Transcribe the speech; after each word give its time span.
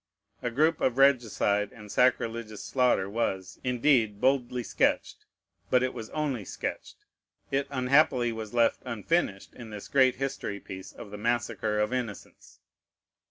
A 0.41 0.49
group 0.49 0.81
of 0.81 0.97
regicide 0.97 1.71
and 1.71 1.91
sacrilegious 1.91 2.63
slaughter 2.63 3.07
was, 3.07 3.59
indeed, 3.63 4.19
boldly 4.19 4.63
sketched, 4.63 5.25
but 5.69 5.83
it 5.83 5.93
was 5.93 6.09
only 6.09 6.43
sketched. 6.43 7.05
It 7.51 7.67
unhappily 7.69 8.31
was 8.31 8.51
left 8.51 8.81
unfinished, 8.83 9.53
in 9.53 9.69
this 9.69 9.87
great 9.87 10.15
history 10.15 10.59
piece 10.59 10.91
of 10.91 11.11
the 11.11 11.19
massacre 11.19 11.77
of 11.79 11.93
innocents. 11.93 12.61